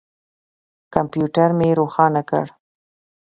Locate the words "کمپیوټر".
0.93-1.49